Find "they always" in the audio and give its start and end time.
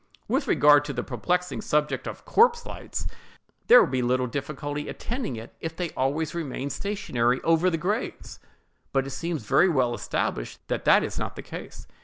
5.75-6.33